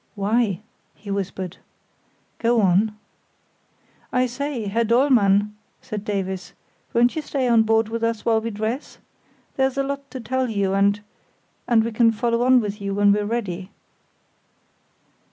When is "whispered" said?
1.11-1.57